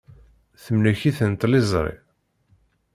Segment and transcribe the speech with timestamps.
[0.63, 1.95] Temlek-iten tliẓri.